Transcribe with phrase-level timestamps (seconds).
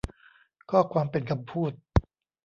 [0.69, 1.71] ข้อความเป็นคำพูด